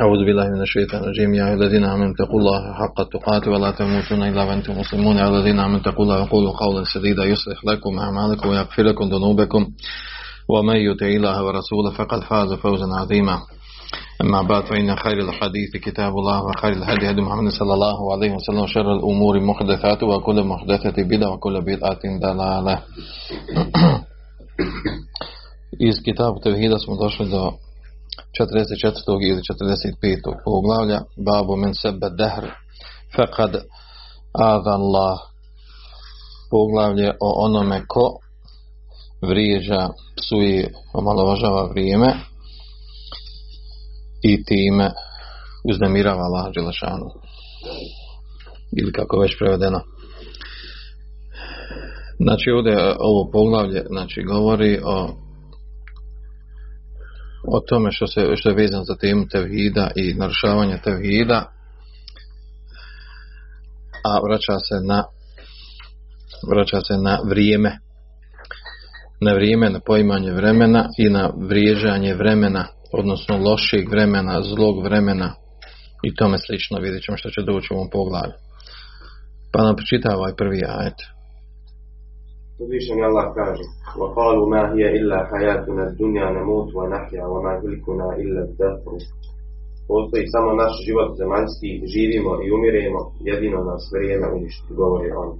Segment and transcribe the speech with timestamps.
[0.00, 1.34] أعوذ بالله من الشيطان الرجيم.
[1.34, 5.16] يا أيها الذين آمنوا اتقوا الله حق التقاته ولا تموتن إلا وأنتم مسلمون.
[5.16, 9.66] يا الذين آمنوا اتقوا الله وقولوا قولا سديدا يصلح لكم أعمالكم ويغفر لكم ذنوبكم.
[10.48, 13.38] ومن يطع الله ورسوله فقد فاز فوزا عظيما.
[14.20, 18.58] أما بعد فإن خير الحديث كتاب الله وخير الهدي هدي محمد صلى الله عليه وسلم.
[18.58, 22.78] وشر الأمور محدثات وكل محدثة بدعة وكل بدعة ضلالة.
[25.88, 27.52] Iz kitabu Tevhida smo došli do
[28.40, 29.28] 44.
[29.30, 30.44] ili 45.
[30.44, 32.46] poglavlja Babu men sebe dehr
[33.16, 33.52] fekad
[34.32, 35.18] Allah
[36.50, 38.18] poglavlje o onome ko
[39.22, 42.14] vrijeđa, psuje, omalovažava vrijeme
[44.22, 44.90] i time
[45.64, 47.08] uznemirava Allah Đelešanu.
[48.80, 49.80] Ili kako već prevedeno.
[52.20, 55.08] Znači ovdje ovo poglavlje znači, govori o
[57.48, 61.52] o tome što, se, što je za temu tevhida i narušavanja tevhida.
[64.04, 65.04] A vraća se na
[66.50, 67.78] vraća se na vrijeme.
[69.20, 75.34] Na vrijeme, na poimanje vremena i na vrijeđanje vremena odnosno lošeg vremena, zlog vremena
[76.02, 76.78] i tome slično.
[76.78, 78.32] Vidjet ćemo što će doći u ovom poglavlju.
[79.52, 80.94] Pa nam počita ovaj prvi ajet
[82.62, 83.64] Uzvišen Allah kaže
[84.00, 88.92] وَقَالُوا مَا هِيَ إِلَّا حَيَاتُنَا الدُّنْيَا نَمُوتُ وَنَحْيَا وَمَا هُلِكُنَا إِلَّا الدَّهْرُ
[89.88, 95.30] Postoji samo naš život zemaljski, živimo i umiremo, jedino nas vrijeme uništi, govori on.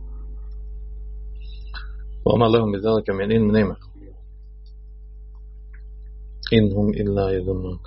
[2.26, 3.76] وما لهم بذلك من علم نعمة
[6.52, 7.78] إنهم إلا يظنون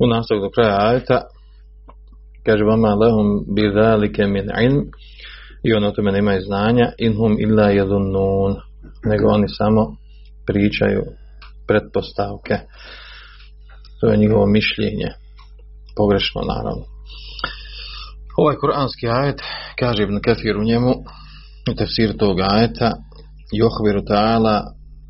[0.00, 1.20] u nastavku do kraja ajeta
[2.46, 2.64] kaže
[3.02, 4.84] lahum bi zalike min ilm
[5.63, 8.55] i ono o tome nemaju znanja inhum illa yadhunnun
[9.05, 9.95] nego oni samo
[10.47, 11.03] pričaju
[11.67, 12.59] pretpostavke
[13.99, 15.09] to je njihovo mišljenje
[15.97, 16.85] pogrešno naravno
[18.37, 19.41] ovaj kuranski ajet
[19.79, 20.91] kaže Ibn Kathir u njemu
[21.71, 22.91] u tefsir tog ajeta
[23.59, 24.61] yuhbiru ta'ala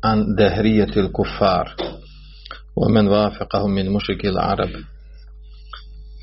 [0.02, 1.66] an dahriyatil kufar
[2.76, 4.70] ومن وافقهم من مشرك العرب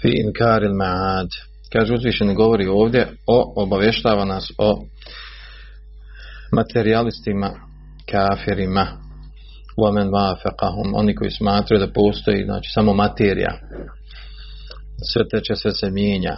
[0.01, 1.28] في إنكار المعاد
[1.72, 4.84] Kaže uzvišeni govori ovdje o obavještava nas o
[6.52, 7.50] materialistima
[8.10, 8.86] kafirima.
[9.76, 13.58] Uamen vafekahum oni koji smatraju da postoji znači samo materija.
[15.12, 16.36] Sve teče, sve se mijenja.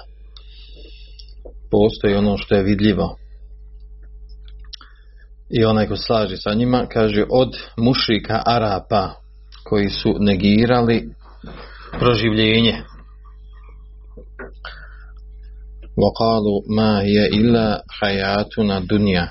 [1.70, 3.16] Postoji ono što je vidljivo.
[5.50, 9.14] I onaj ko slaži sa njima kaže od mušika Arapa
[9.64, 11.08] koji su negirali
[11.98, 12.82] proživljenje.
[15.99, 19.29] وقالوا ما هي إلا حياتنا دنيا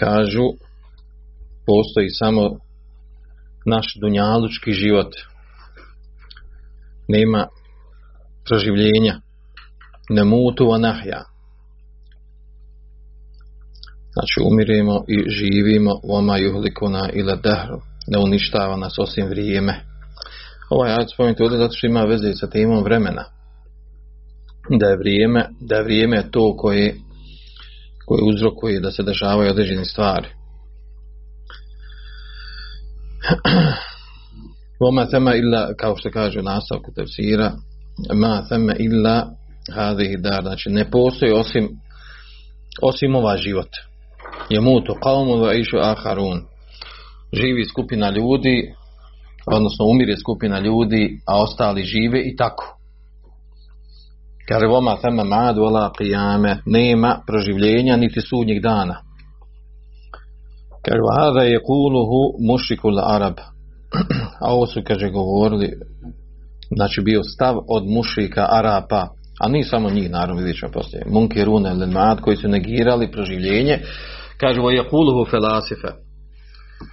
[0.00, 0.46] kažu
[1.66, 2.42] postoji samo
[3.66, 5.12] naš dunjalučki život
[7.08, 7.46] nema
[8.44, 9.20] proživljenja
[10.10, 11.22] ne mutu wa nahja
[14.12, 19.74] znači umiremo i živimo vama juhlikuna ila dahru ne uništava nas osim vrijeme
[20.70, 23.24] ovaj ajd spomenuti ovdje zato što ima veze sa temom vremena
[24.69, 26.95] da je vrijeme da je vrijeme to koje
[28.05, 30.27] koje uzrokuje da se dešavaju određene stvari
[34.79, 37.51] Voma thema illa, kao što kaže u nastavku tefsira,
[38.13, 39.25] ma thema illa
[39.73, 41.69] hadih dar, znači ne postoji osim
[42.81, 43.69] osim ovaj život.
[44.49, 46.41] Je mutu qavmu va išu aharun.
[47.33, 48.73] Živi skupina ljudi,
[49.45, 52.77] odnosno umire skupina ljudi, a ostali žive i tako.
[54.47, 58.95] Kaže voma thema mad wala qiyame, nema proživljenja niti sudnjeg dana.
[60.85, 63.37] Kaže hada je kuluhu mušikul arab.
[64.41, 65.73] A ovo su, kaže, govorili,
[66.75, 69.07] znači bio stav od mušika Arapa,
[69.39, 73.79] a nije samo njih, naravno, vidjet ćemo poslije, munkirune ili mad, koji su negirali proživljenje,
[74.37, 75.87] kaže, vo je kuluhu felasife,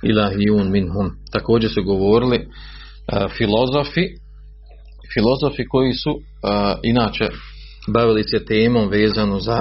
[0.02, 1.10] ilahijun minhum.
[1.32, 4.04] Također su govorili uh, filozofi,
[5.14, 6.20] filozofi koji su uh,
[6.82, 7.28] inače
[7.88, 9.58] bavili se temom vezanu za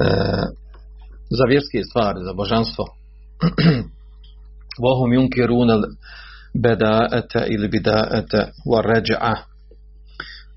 [0.00, 0.44] uh,
[1.30, 2.84] za vjerske stvari, za božanstvo.
[4.84, 5.68] Vohum junkirun
[6.54, 9.34] bedaete ili bidaete wa ređa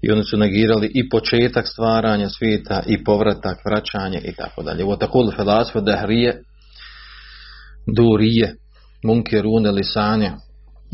[0.01, 4.83] i oni su negirali i početak stvaranja svijeta i povratak, vraćanje i tako dalje.
[4.83, 6.43] Ovo tako felasfa dahrije
[7.95, 8.55] durije
[9.03, 10.31] munkirune lisanje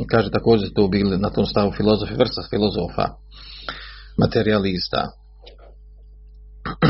[0.02, 3.06] i kaže također to bili na tom stavu filozofi, vrsta filozofa
[4.20, 5.02] materialista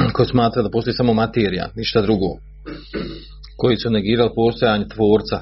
[0.16, 2.30] koji smatra da postoji samo materija, ništa drugo
[3.58, 5.40] koji su negirali postojanje tvorca.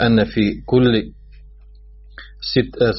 [0.00, 1.12] Ene fi kulli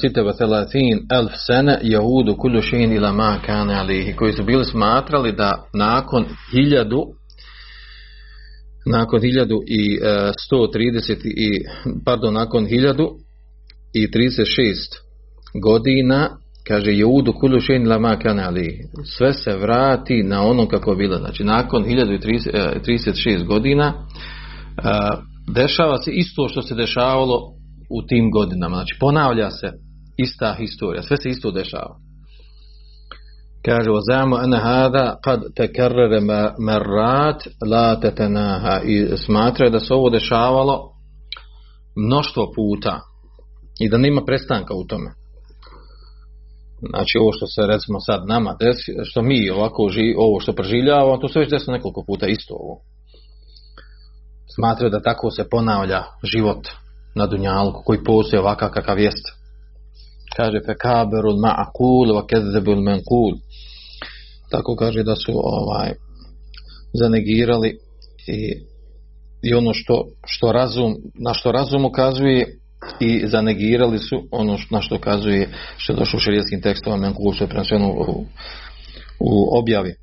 [0.00, 4.64] site wa thalathin elf sene jahudu kullu šein ila ma kane alihi koji su bili
[4.64, 7.04] smatrali da nakon hiljadu
[8.86, 9.98] nakon hiljadu i
[10.46, 11.64] sto trideset i
[12.04, 13.10] pardon nakon hiljadu
[13.94, 14.94] i trideset šest
[15.62, 16.28] godina
[16.68, 18.78] kaže Jehudu kullu šein ila ma kane alihi
[19.16, 24.06] sve se vrati na ono kako je bilo znači nakon 1036 godina
[25.54, 27.40] dešava se isto što se dešavalo
[27.90, 28.76] u tim godinama.
[28.76, 29.72] Znači ponavlja se
[30.16, 31.96] ista historija, sve se isto dešava.
[33.64, 36.20] Kaže, ozamu ene hada kad tekarrere
[36.58, 40.90] merrat la tetenaha i smatra da se ovo dešavalo
[41.96, 43.00] mnoštvo puta
[43.80, 45.10] i da nema prestanka u tome.
[46.90, 51.16] Znači ovo što se recimo sad nama desi, što mi ovako ži, ovo što preživljavamo,
[51.16, 52.80] to se već desilo nekoliko puta isto ovo.
[54.54, 56.68] Smatraju da tako se ponavlja život
[57.14, 59.39] na Dunjalku koji postoji ovakav kakav jest.
[60.40, 63.32] Kaže fe kaberul ma'akul wa kezebul menkul.
[64.50, 65.90] Tako kaže da su ovaj
[67.00, 67.70] zanegirali
[68.26, 68.40] i,
[69.42, 72.56] i ono što, što razum, na što razum ukazuje
[73.00, 77.32] i zanegirali su ono što, na što ukazuje što je došlo u šerijskim tekstovima menkul
[77.32, 78.24] što je prenosveno u,
[79.20, 79.94] u objavi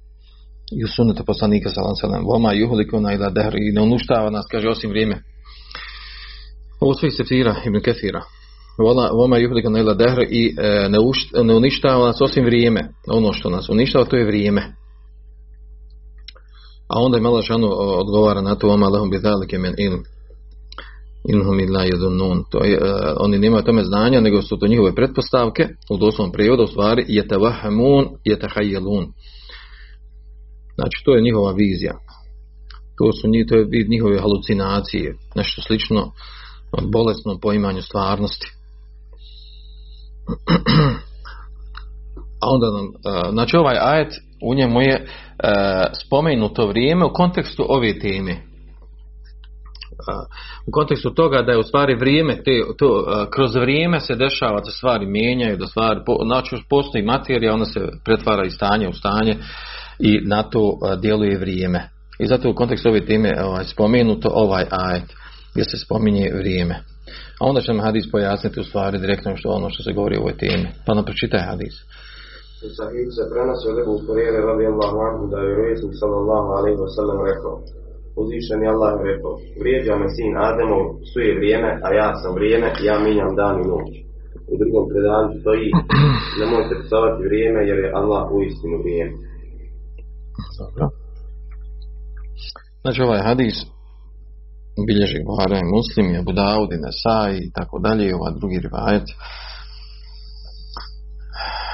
[0.79, 4.69] i u sunetu poslanika sallam sallam voma juhulikuna ila dehri i ne uništava nas kaže
[4.69, 5.23] osim vrijeme
[6.79, 8.21] ovo sve se fira Ibn Kefira.
[9.13, 10.89] Voma juhlika na ila dehr i e,
[11.43, 12.89] ne, uništava nas osim vrijeme.
[13.07, 14.61] Ono što nas uništava to je vrijeme.
[16.87, 19.09] A onda je malo šano odgovara na to voma lehum
[19.59, 20.03] men ilm.
[21.29, 21.83] Inhum illa.
[22.51, 22.89] To je, uh,
[23.19, 28.05] oni nemaju tome znanja, nego su to njihove pretpostavke, u doslovnom prijevodu u stvari, yatavahamun
[28.25, 29.05] yatahayyalun.
[30.75, 31.93] Znači, to je njihova vizija.
[32.97, 36.11] To su to je njihove halucinacije, nešto slično
[36.91, 38.56] bolesnom poimanju stvarnosti.
[42.41, 42.87] A onda nam,
[43.31, 44.13] znači ovaj ajet
[44.43, 45.07] u njemu je
[46.05, 48.35] spomenuto vrijeme u kontekstu ove teme.
[50.67, 54.71] U kontekstu toga da je u stvari vrijeme, te, to, kroz vrijeme se dešava da
[54.71, 59.37] stvari mijenjaju, da stvari, znači postoji materija, ona se pretvara iz stanja u stanje
[59.99, 61.89] i na to djeluje vrijeme.
[62.19, 65.15] I zato u kontekstu ove teme ovaj, spomenuto ovaj ajet
[65.51, 66.83] gdje se spominje vrijeme.
[67.39, 70.21] A onda će nam hadis pojasniti u stvari direktno što ono što se govori o
[70.21, 70.67] ovoj temi.
[70.85, 71.75] Pa nam pročitaj hadis.
[72.65, 76.79] U sahihu se prenosi od Ebu Kurere radi Allahu anhu da je vjesnik sallallahu alaihi
[76.85, 77.55] wa sallam rekao
[78.21, 82.95] Uzvišen je Allah rekao Vrijeđa me sin Ademov suje vrijeme, a ja sam vrijeme, ja
[83.05, 83.89] minjam dan i noć.
[84.51, 85.67] U drugom predanju stoji
[86.39, 89.13] nemojte psovati vrijeme jer je Allah u istinu vrijeme.
[90.59, 90.83] Dobro.
[92.83, 93.55] Znači ovaj hadis
[94.87, 99.07] bilježi Buhara i Muslim, Abu Dawud i Nesai i tako dalje i ova drugi rivajet.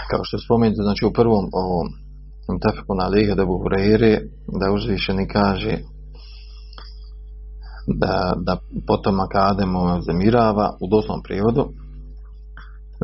[0.09, 1.87] Kao što je znači u prvom ovom
[2.63, 4.13] Tefeku na Aliha da Buhreire,
[4.61, 5.73] da uzvišeni kaže
[8.01, 11.63] da, da potomak Ademova zamirava u doslovnom prijevodu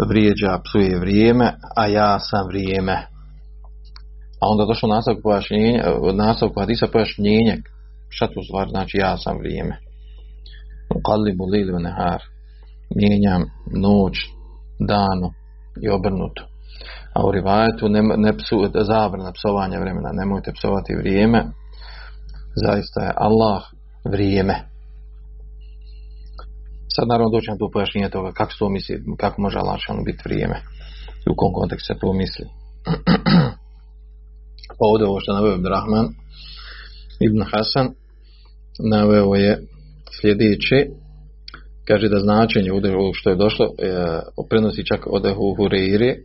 [0.07, 2.93] vrijeđa, psuje vrijeme, a ja sam vrijeme.
[4.41, 5.83] A onda došlo nastavku pojašnjenja,
[6.13, 7.57] nastavku hadisa pojašnjenje
[8.09, 9.88] šta to stvar znači ja sam vrijeme.
[10.95, 12.21] Uqallibu lili nehar.
[12.95, 13.43] Mijenjam
[13.85, 14.15] noć,
[14.79, 15.33] dano
[15.83, 16.43] i obrnuto.
[17.15, 20.11] A u rivajetu ne, ne psu, zabrana psovanja vremena.
[20.13, 21.45] Nemojte psovati vrijeme.
[22.65, 23.61] Zaista je Allah
[24.11, 24.55] vrijeme.
[26.95, 30.57] Sad naravno doći na to pojašnjenje toga kako to misli, kako može Allah biti vrijeme.
[31.31, 32.45] U kom kontekstu se to misli.
[34.77, 36.07] pa ovdje ovo što naveo Rahman
[37.19, 37.87] Ibn Hasan
[38.91, 39.61] naveo je
[40.21, 40.85] sljedeće
[41.87, 42.81] kaže da značenje u
[43.13, 43.71] što je došlo e,
[44.49, 46.15] prenosi čak od Hureyri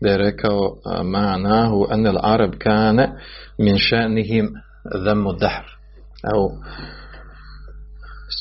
[0.00, 3.08] da je rekao ma nahu anel arab kane
[3.58, 4.48] min šanihim
[5.04, 5.64] dhamu dahr
[6.34, 6.50] evo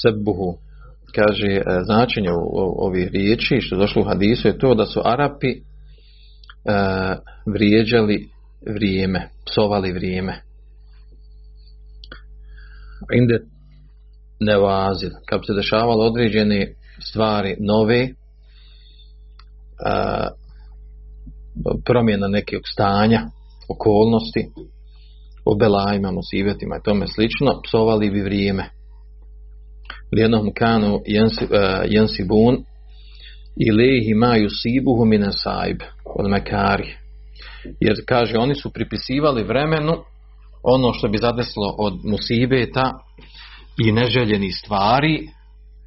[0.02, 0.58] sebuhu
[1.16, 2.30] kaže e, značenje
[2.78, 5.62] ovih riječi što je došlo u hadisu je to da su Arapi e,
[7.54, 8.30] vrijeđali
[8.74, 10.42] vrijeme, psovali vrijeme.
[13.14, 13.40] Inde
[14.40, 16.74] nevazil, kad se dešavalo određene
[17.10, 18.10] stvari nove,
[19.86, 20.28] a,
[21.86, 23.22] promjena nekog stanja,
[23.70, 24.50] okolnosti,
[25.46, 28.70] o belajima, musibetima i tome slično, psovali bi vrijeme.
[30.12, 31.00] Lijenom kanu
[31.86, 32.58] jensibun
[33.68, 35.80] ilihi ma yusibuhu min saib
[36.16, 36.96] od mekari.
[37.80, 39.94] Jer kaže oni su pripisivali vremenu
[40.64, 42.92] ono što bi zadeslo od musibeta
[43.86, 45.28] i neželjenih stvari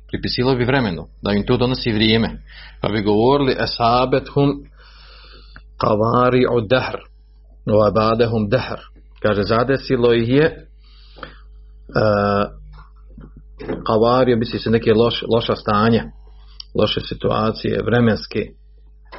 [0.08, 2.42] pripisivali bi vremenu, da im to donosi vrijeme.
[2.80, 4.64] Pa bi govorili esabet hum
[5.80, 6.96] kavari od dahr
[7.66, 8.80] o abadehum dahr
[9.22, 12.44] kaže zadesilo ih je uh,
[13.86, 16.04] kavari misli se neke loš, loša stanja
[16.80, 18.40] loše situacije, vremenske.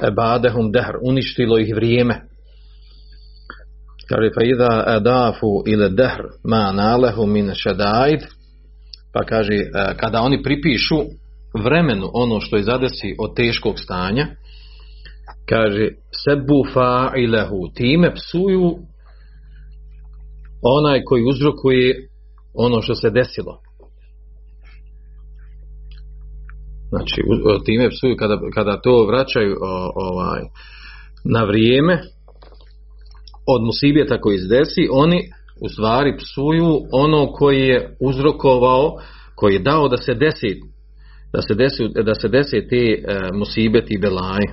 [0.02, 2.20] Ebadehum dehr, uništilo ih vrijeme.
[4.08, 8.20] Kaže fa idha adafu ile dehr ma nalehu min šedaid
[9.14, 10.96] pa kaže uh, kada oni pripišu
[11.64, 14.26] vremenu ono što je zadesi od teškog stanja
[15.48, 15.88] kaže
[16.24, 18.78] sebu fa'ilehu time psuju
[20.62, 22.08] onaj koji uzrokuje
[22.54, 23.60] ono što se desilo.
[26.88, 27.22] Znači
[27.64, 29.56] time psuju kada, kada to vraćaju
[29.94, 30.42] ovaj
[31.24, 32.02] na vrijeme
[33.46, 35.30] od musibijeta koji se desi oni
[35.60, 38.92] u stvari psuju ono koji je uzrokovao
[39.36, 40.60] koji je dao da se desi
[41.32, 44.46] da se desi, da se desi te e, i belaje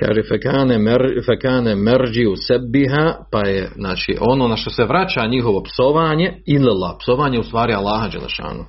[0.00, 5.26] kaže fekane, mer, fekane merđi u sebiha pa je znači ono na što se vraća
[5.26, 8.64] njihovo psovanje ilala, psovanje u stvari Allaha Đelešanu.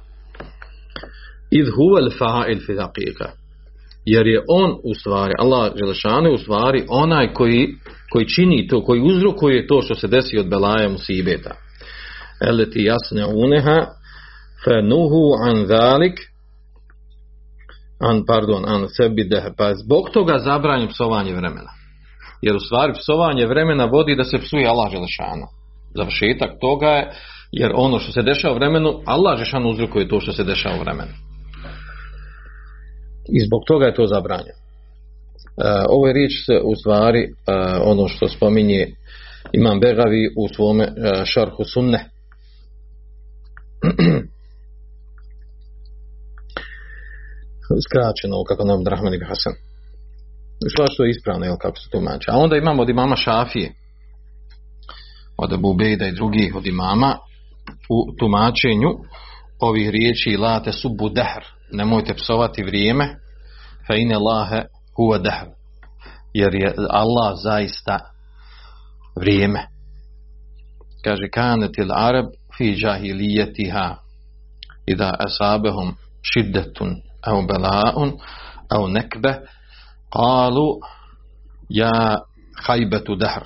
[1.76, 2.74] Huvel fa'il fi
[4.06, 7.68] jer je on u stvari Allah Đelešanu u stvari onaj koji,
[8.12, 11.56] koji čini to, koji uzrokuje to što se desi od belaja musibeta
[12.42, 13.78] eleti jasne uneha
[14.64, 16.20] fe nuhu an zalik
[18.00, 21.72] an, pardon, an sebi pa zbog toga zabranju psovanje vremena.
[22.42, 25.46] Jer u stvari psovanje vremena vodi da se psuje Allah Želešanu.
[25.96, 27.12] Završetak toga je,
[27.52, 30.80] jer ono što se dešava u vremenu, Allah Želešanu uzrokuje to što se dešava u
[30.80, 31.12] vremenu.
[33.32, 34.62] I zbog toga je to zabranjeno.
[34.62, 34.66] Uh,
[35.90, 37.34] ovo je riječ se u stvari uh,
[37.84, 38.88] ono što spominje
[39.54, 40.94] Imam Begavi u svome uh,
[41.26, 42.06] šarhu sunne.
[47.88, 49.54] skraćeno kako nam Drahman ibn Hasan.
[50.76, 52.28] Sva što je ispravno, jel, kako se tumači.
[52.32, 53.74] A onda imamo od imama Šafije,
[55.38, 57.18] od Abu Bejda i drugih od imama
[57.90, 58.90] u tumačenju
[59.60, 61.44] ovih riječi late subu dehr.
[61.72, 63.21] Nemojte psovati vrijeme
[63.88, 64.62] fa ine lahe
[64.98, 65.48] huva dehr.
[66.34, 68.00] Jer je Allah zaista
[69.20, 69.68] vrijeme.
[71.04, 72.26] Kaže kanetil arab
[72.58, 73.96] fi džahilijetiha
[74.86, 78.12] i da asabehum šiddetun au belaun
[78.70, 79.34] au nekbe
[80.14, 80.80] kalu
[81.70, 82.18] ja
[82.66, 83.44] hajbetu dahr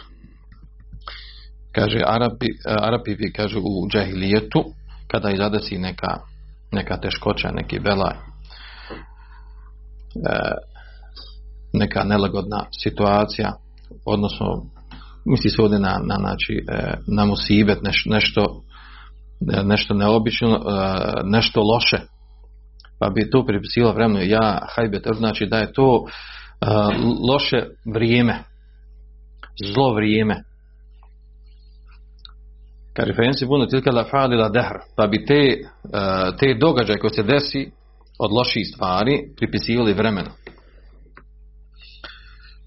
[1.76, 4.64] kaže Arabi, Arabi bi kaže u džahilijetu
[5.08, 6.20] kada izadesi neka
[6.72, 8.16] neka teškoća, neki belaj
[11.74, 13.54] neka nelagodna situacija
[14.06, 14.66] odnosno
[15.26, 18.62] misli se ovdje na, na, znači, e, na musibet neš, nešto
[19.64, 20.62] nešto neobično e,
[21.24, 21.98] nešto loše.
[23.00, 24.20] Pa bi to pripisilo vremenu.
[24.24, 26.06] Ja hajbet, znači da je to
[27.32, 28.40] loše vrijeme.
[29.74, 30.44] Zlo vrijeme.
[32.94, 35.58] Kaže fensi bunu tilka la fa'alila dehr pa bi te,
[36.40, 37.72] te događaje koje se desi
[38.20, 40.30] od loših stvari pripisivali vremenu.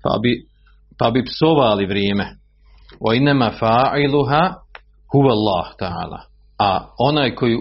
[0.02, 0.48] Pa bi
[0.98, 2.36] pa bi psovali vrijeme.
[3.00, 4.54] O inema fa'iluha
[5.12, 6.20] huva Allah ta'ala.
[6.58, 7.56] A onaj koji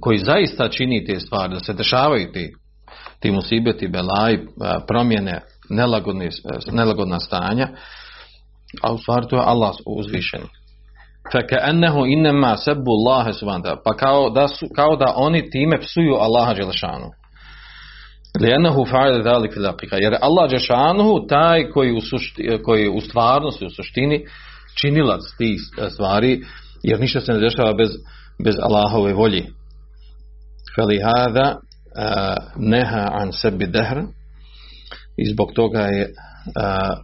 [0.00, 2.52] koji zaista čini te stvari, da se dešavaju ti,
[3.20, 4.38] ti musibeti, belaj,
[4.88, 5.42] promjene,
[6.72, 7.68] nelagodna stanja,
[8.82, 10.48] a u stvari to je Allah uzvišeni.
[11.31, 16.15] Feke ennehu innema sebu Allahe subhanahu pa kao da, su, kao da oni time psuju
[16.15, 17.09] Allaha Đelešanu.
[18.41, 19.95] Lijenahu fa'ile dalik filakika.
[19.97, 24.25] Jer Allah Đelešanu taj koji u, sušti, koji u stvarnosti, u suštini
[24.81, 25.59] činilac tih
[25.93, 26.41] stvari,
[26.83, 27.89] jer ništa se ne dešava bez,
[28.43, 29.45] bez Allahove volje.
[30.75, 31.57] فلهذا
[32.55, 33.97] neha an sebi dehr
[35.17, 36.13] i zbog toga je
[36.55, 36.95] a,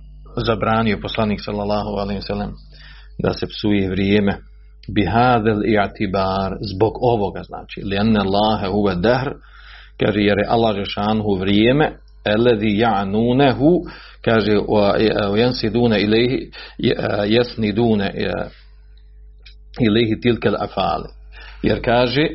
[0.46, 2.53] zabranio poslanik sallallahu alaihi sallam
[3.18, 4.38] da se psuje vrijeme.
[4.94, 7.80] Bihadel i atibar zbog ovoga znači.
[7.85, 8.66] Li enne Allahe
[9.00, 9.30] dehr
[10.00, 11.92] kaže jer je Allah žešanhu vrijeme
[12.25, 13.80] eledi ja'nunehu
[14.25, 14.58] kaže
[15.32, 16.50] u jensidune ilaihi
[17.26, 18.14] jesnidune
[19.80, 21.08] ilaihi tilkel afali
[21.62, 22.28] jer kaže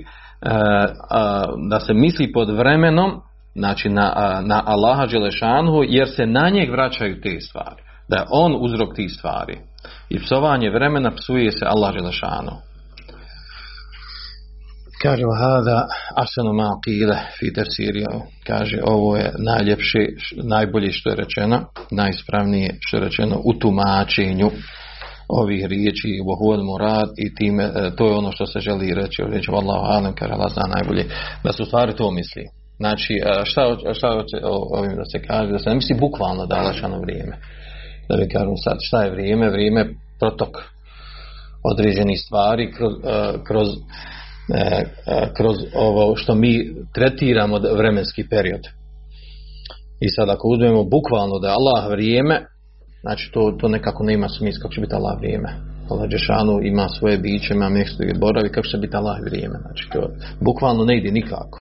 [1.70, 3.22] da se misli pod vremenom
[3.56, 7.82] znači na, na Allaha Đelešanu jer se na njeg vraćaju te stvari.
[8.12, 9.58] Da je on uzrok tih stvari.
[10.10, 12.52] I psovanje vremena psuje se Allah Đelešanu.
[15.02, 17.48] Kaže hada asanu ma qila fi.
[18.48, 20.00] Kaže ovo je najljepše,
[20.44, 24.50] najbolje što je rečeno, najispravnije što je rečeno u tumačenju
[25.40, 29.52] ovih riječi vohuel murad i time, e, to je ono što se želi reći reći
[29.52, 31.06] Allahu alam kaže Allah zna najbolje
[31.44, 32.44] da su stvari to misli
[32.78, 33.62] znači e, šta,
[33.94, 34.08] šta
[34.78, 37.38] ovim da se kaže da se ne misli bukvalno da je vrijeme
[38.10, 39.86] da bi kažem sad šta je vrijeme vrijeme
[40.20, 40.58] protok
[41.64, 43.68] određenih stvari kroz, e, kroz
[45.38, 48.62] kroz ovo što mi tretiramo vremenski period.
[50.02, 52.46] I sad ako uzmemo bukvalno da je Allah vrijeme,
[53.02, 55.50] Znači to, to nekako ne ima smisla kako će biti Allah vrijeme.
[55.90, 59.56] Allah Đešanu ima svoje biće, ima mjesto i boravi, kako će biti Allah vrijeme.
[59.62, 61.60] Znači to bukvalno ne ide nikako.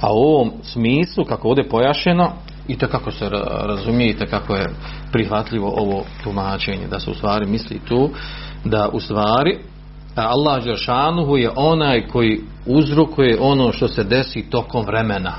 [0.00, 2.32] A u ovom smislu, kako ovdje pojašeno,
[2.68, 3.28] i kako se
[3.66, 4.70] razumije i kako je
[5.12, 8.10] prihvatljivo ovo tumačenje, da se u stvari misli tu,
[8.64, 9.58] da u stvari
[10.14, 15.32] Allah Đešanuhu je onaj koji uzrokuje ono što se desi tokom vremena.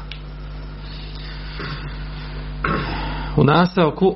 [3.38, 4.16] U nastavku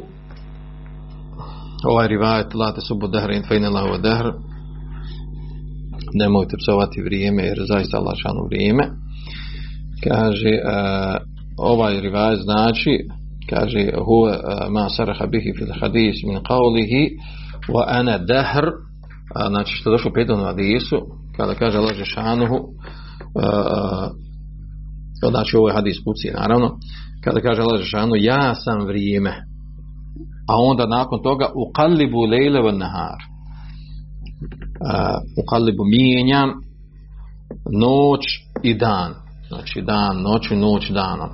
[1.84, 4.26] ovaj rivajet late subu dehr in fejne lahu dehr
[6.14, 8.84] nemojte psovati vrijeme jer zaista Allah vrijeme
[10.04, 13.00] kaže uh, ovaj rivajet znači
[13.50, 17.10] kaže huve uh, ma saraha bihi fil hadis min qavlihi
[17.74, 20.98] wa ana dehr uh, znači što došlo u na hadisu
[21.38, 24.08] kada kaže Allah šanuhu uh,
[25.30, 26.78] znači ovo je hadis kuci naravno
[27.24, 29.50] kada kaže Allah šanu ja sam vrijeme
[30.50, 33.22] a onda nakon toga u kallibu lejle van nahar.
[35.38, 36.50] U kallibu mijenjam
[37.82, 38.24] noć
[38.64, 39.14] i dan
[39.48, 41.30] znači dan, noć i noć danom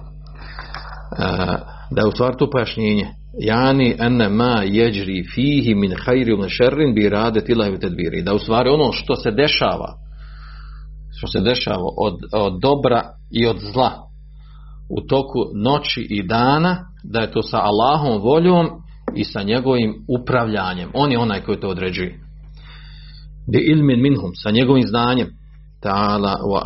[1.91, 3.07] da je u stvari to pojašnjenje
[3.39, 8.39] jani ene ma jeđri fihi min hajri min šerrin bi rade tilahi tedbiri da u
[8.39, 9.93] stvari ono što se dešava
[11.17, 13.91] što se dešava od, od dobra i od zla
[14.89, 18.67] u toku noći i dana da je to sa Allahom voljom
[19.15, 20.89] i sa njegovim upravljanjem.
[20.93, 22.19] On je onaj koji to određuje.
[23.51, 25.27] Bi ilmin minhum, sa njegovim znanjem,
[25.83, 26.61] ta'ala wa,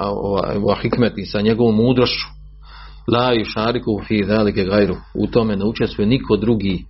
[0.60, 2.26] wa, hikmeti, sa njegovom mudrošću.
[3.08, 4.96] La i šariku fi velike gajru.
[5.16, 6.86] U tome ne učestvuje niko drugi.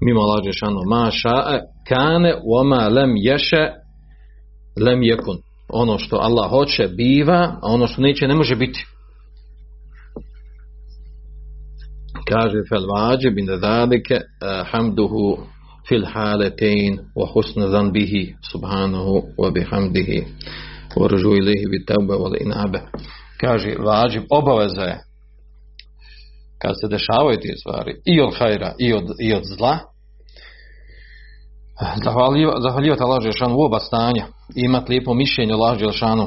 [0.00, 0.80] Mimo Allah Žešanu.
[0.88, 3.70] Ma ša'e kane ma lem ješe
[4.80, 5.38] lem jekun.
[5.68, 8.86] Ono što Allah hoće biva, a ono što neće ne može biti.
[12.28, 14.24] kaže fel vađe bin zalike eh,
[14.70, 15.38] hamduhu
[15.88, 20.18] fil haletein wa husna zanbihi subhanahu wa bihamdihi
[20.96, 22.80] wa ilihi tevbe wa inabe
[23.40, 24.98] kaže vađib obaveza je
[26.58, 29.78] kad se dešavaju te stvari i od hajra i od, i od zla
[32.62, 36.26] zahvaljivati Allah Žešanu u oba stanja i imati lijepo mišljenje Allah Žešanu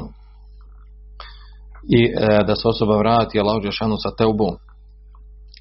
[1.88, 4.54] i e, da se osoba vrati Allah Žešanu sa teubom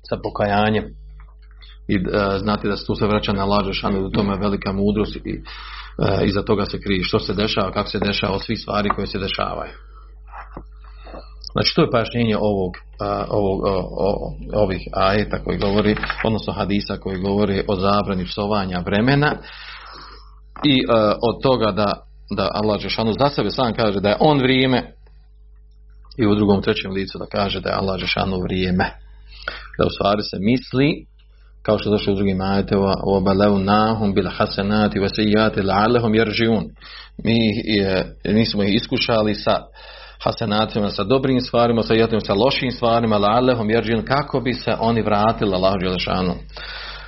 [0.09, 0.85] sa pokajanjem
[1.87, 1.99] i e,
[2.69, 6.41] da se tu se vraća na laže šanu u tome velika mudrost i e, iza
[6.41, 9.73] toga se krije što se dešava, kako se dešava od svih stvari koje se dešavaju.
[11.51, 12.73] Znači to je pojašnjenje ovog,
[13.29, 13.61] ovog
[14.53, 19.35] ovih ajeta koji govori, odnosno hadisa koji govori o zabrani psovanja vremena
[20.65, 20.85] i e,
[21.21, 21.93] od toga da,
[22.35, 24.93] da Allah Žešanu za sebe sam kaže da je on vrijeme
[26.17, 28.85] i u drugom trećem licu da kaže da je Allah Žešanu vrijeme.
[29.77, 31.05] Da u stvari se misli
[31.61, 32.37] kao što došlo u drugim
[34.13, 36.63] bil hasenati wa sejati la'allahum yarji'un.
[37.23, 37.37] Mi,
[38.33, 39.61] mi smo ih iskušali sa
[40.23, 45.01] hasenatima, sa dobrim stvarima, sa jatim, sa lošim stvarima, la'allahum yarji'un kako bi se oni
[45.01, 46.33] vratili Allahu dželešanu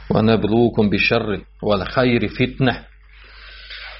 [0.09, 2.83] wa nabluukum bi sharri wal khairi fitne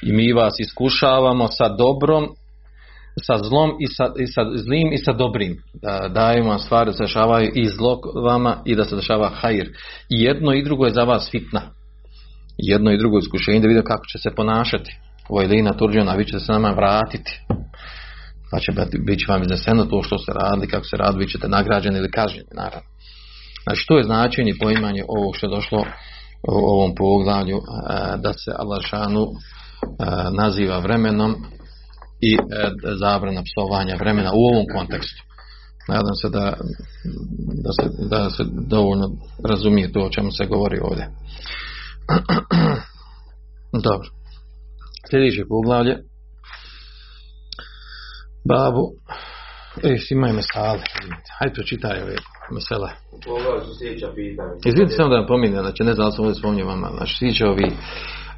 [0.02, 2.28] i mi vas iskušavamo sa dobrom
[3.20, 5.58] sa zlom i sa, i sa zlim i sa dobrim.
[5.74, 9.68] Da daju vam stvari da se dešavaju i zlo vama i da se dešava hajr.
[10.10, 11.62] I jedno i drugo je za vas fitna.
[12.58, 14.98] Jedno i drugo iskušenje da vidim kako će se ponašati.
[15.30, 17.32] Ovo je lina turđena, vi ćete se nama vratiti.
[18.52, 18.72] Pa će
[19.06, 22.12] bit će vam izneseno to što se radi, kako se radi, vi ćete nagrađeni ili
[22.12, 22.90] kažnjeni, naravno.
[23.64, 25.86] Znači, to je značenje poimanje ovog što je došlo
[26.48, 27.60] u ovom poglavlju,
[28.18, 29.28] da se Allah šanu
[30.38, 31.36] naziva vremenom
[32.22, 32.38] i e,
[33.00, 35.24] zabrana psovanja vremena u ovom kontekstu.
[35.88, 36.54] Nadam se da,
[37.66, 39.10] da, se, da se dovoljno
[39.50, 41.08] razumije to o čemu se govori ovdje.
[43.88, 44.08] Dobro.
[45.10, 46.11] Sljedeće poglavlje.
[48.46, 48.84] Babu
[49.84, 50.80] E, ima i mesale.
[51.40, 52.16] Hajde pročitaj ove
[52.54, 52.90] mesele.
[54.66, 57.46] Izvidite samo da vam pominjem, znači ne znam da sam ovdje spominjao vama, znači tiče
[57.46, 57.72] ovi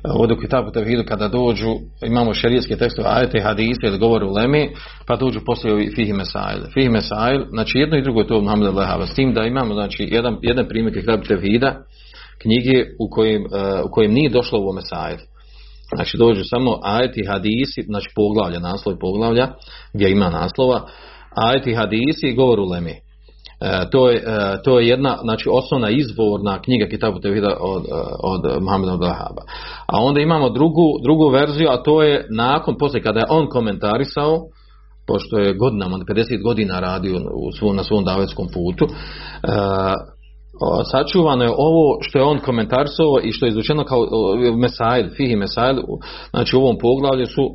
[0.04, 1.72] ovdje u Kitabu Tevhidu kada dođu,
[2.06, 4.70] imamo šerijetske tekstove, ajete, hadise ili govore u Lemi,
[5.08, 6.62] pa dođu poslije ovi Fihi Mesail.
[6.74, 10.08] Fihi Mesail, znači jedno i drugo je to Muhammed Lehava, s tim da imamo znači,
[10.12, 11.76] jedan, jedan primjer Kitabu Tevhida,
[12.42, 13.50] knjige u kojem, uh,
[13.86, 15.18] u kojem nije došlo ovo Mesail.
[15.96, 19.48] Znači dođu samo ajeti hadisi, znači poglavlja, naslov poglavlja,
[19.94, 20.88] gdje ima naslova,
[21.36, 22.96] ajeti hadisi i govor u Lemi.
[23.64, 27.90] E, to, je, e, to je jedna znači osnovna izvorna knjiga Kitabu Tevhida od, e,
[28.24, 29.42] od Muhammeda Dahaba.
[29.88, 34.40] A onda imamo drugu, drugu verziju, a to je nakon, poslije kada je on komentarisao,
[35.08, 38.94] pošto je godinama, 50 godina radio u svom, na svom davetskom putu, e,
[40.92, 44.08] sačuvano je ovo što je on komentarisao i što je izučeno kao
[44.58, 45.78] mesail, fihi mesail,
[46.30, 47.50] znači u ovom poglavlju su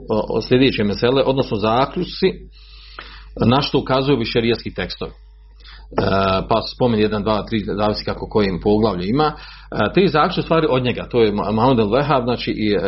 [0.49, 2.27] sljedeće mesele, odnosno zaključci
[3.47, 5.11] na što ukazuju višerijski tekstovi.
[5.11, 5.17] E,
[6.49, 9.33] pa spomeni jedan, dva, tri, zavisi kako kojim poglavlju ima.
[9.33, 12.79] E, tri zaključke stvari od njega, to je Mohamed al znači i, e,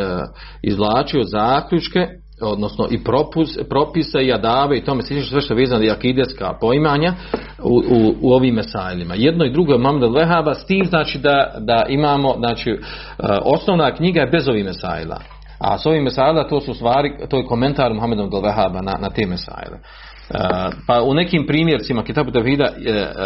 [0.62, 2.06] izvlačio zaključke,
[2.42, 6.56] odnosno i propus, propise i adave i tome slično sve što je vezano i akideska
[6.60, 7.14] poimanja
[7.62, 7.82] u,
[8.20, 9.14] u, ovim mesajlima.
[9.14, 12.78] Jedno i drugo je Mohamed al s tim znači da, da imamo, znači
[13.44, 15.20] osnovna knjiga je bez ovih mesajla.
[15.58, 19.26] A s ovim mesajla to su stvari, to je komentar Muhammeda al na, na te
[19.26, 19.78] mesajle.
[20.86, 22.68] Pa u nekim primjercima Kitabu Tevhida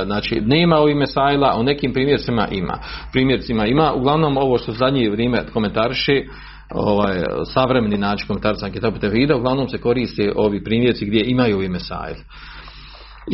[0.05, 2.79] znači nema ovih mesajla, a u nekim primjercima ima.
[3.13, 6.23] Primjercima ima, uglavnom ovo što zadnje vrijeme komentariše
[6.71, 12.17] ovaj, savremeni način komentarca Kitabu Tevhida, uglavnom se koriste ovi primjerci gdje imaju ovi mesajl.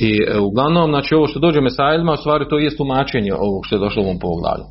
[0.06, 3.62] I e, uglavnom, znači ovo što dođe u mesajlima, u stvari to je tumačenje ovog
[3.66, 4.66] što je došlo u ovom poglavlju.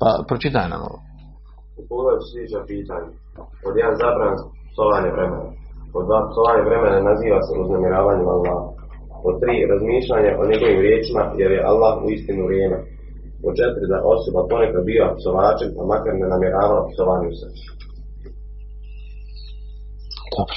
[0.00, 0.98] Pa pročitaj nam ovo.
[1.80, 3.08] U pogledu sljedeća pitanja.
[3.68, 4.34] Od jedan zabran
[4.72, 5.48] psovanje vremena.
[5.96, 8.60] Od dva psovanje vremena naziva se uznamiravanje Allah.
[9.28, 12.78] Od tri razmišljanje o njegovim riječima jer je Allah u istinu vrijeme.
[13.46, 17.46] Od četiri da osoba ponekad bio psovačem, pa makar ne namjeravao psovanju se.
[20.34, 20.56] Dobro.